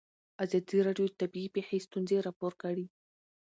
ازادي 0.43 0.77
راډیو 0.87 1.05
د 1.09 1.13
طبیعي 1.21 1.49
پېښې 1.55 1.77
ستونزې 1.87 2.17
راپور 2.27 2.53
کړي. 2.63 2.85